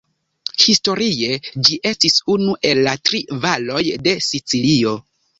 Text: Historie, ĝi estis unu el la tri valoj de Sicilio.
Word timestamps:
Historie, 0.61 1.35
ĝi 1.67 1.75
estis 1.89 2.15
unu 2.35 2.55
el 2.69 2.81
la 2.87 2.93
tri 3.09 3.19
valoj 3.43 3.83
de 4.07 4.15
Sicilio. 4.29 4.95